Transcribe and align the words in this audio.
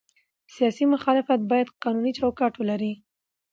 سیاسي 0.55 0.85
مخالفت 0.93 1.39
باید 1.51 1.69
قانوني 1.83 2.11
چوکاټ 2.19 2.53
ولري 2.57 2.93